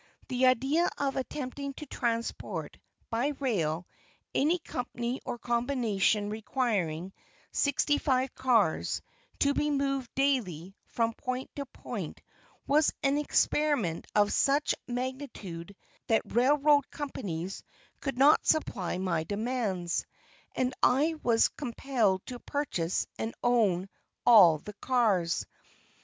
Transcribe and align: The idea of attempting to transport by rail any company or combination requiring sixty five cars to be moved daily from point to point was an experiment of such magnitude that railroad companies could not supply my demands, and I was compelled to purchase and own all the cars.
The 0.29 0.47
idea 0.47 0.89
of 0.97 1.15
attempting 1.15 1.75
to 1.75 1.85
transport 1.85 2.79
by 3.11 3.33
rail 3.39 3.85
any 4.33 4.57
company 4.57 5.21
or 5.25 5.37
combination 5.37 6.31
requiring 6.31 7.13
sixty 7.51 7.99
five 7.99 8.33
cars 8.33 9.03
to 9.41 9.53
be 9.53 9.69
moved 9.69 10.09
daily 10.15 10.75
from 10.87 11.13
point 11.13 11.55
to 11.57 11.67
point 11.67 12.19
was 12.65 12.91
an 13.03 13.19
experiment 13.19 14.07
of 14.15 14.33
such 14.33 14.73
magnitude 14.87 15.75
that 16.07 16.33
railroad 16.33 16.89
companies 16.89 17.61
could 17.99 18.17
not 18.17 18.43
supply 18.43 18.97
my 18.97 19.23
demands, 19.23 20.07
and 20.55 20.73
I 20.81 21.13
was 21.21 21.47
compelled 21.49 22.25
to 22.25 22.39
purchase 22.39 23.05
and 23.19 23.35
own 23.43 23.87
all 24.25 24.57
the 24.57 24.73
cars. 24.81 25.45